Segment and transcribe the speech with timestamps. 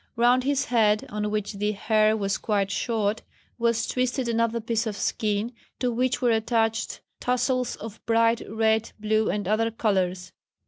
[0.15, 3.21] Round his head, on which the hair was quite short,
[3.59, 9.29] was twisted another piece of skin to which were attached tassels of bright red, blue
[9.29, 10.31] and other colours.